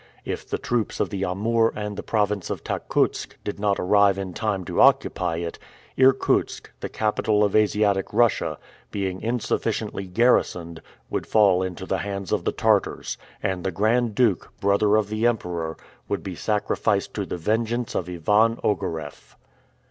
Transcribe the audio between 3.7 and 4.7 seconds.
arrive in time